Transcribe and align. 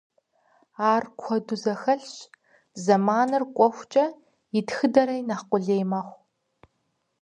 Ар 0.91 1.03
куэду 1.19 1.57
зэхэлъщ, 1.63 2.13
зэманыр 2.83 3.43
кӏуэхукӏэ 3.55 4.05
и 4.59 4.61
тхыдэри 4.67 5.17
нэхъ 5.27 5.45
къулей 5.49 5.83
мэхъу. 5.91 6.17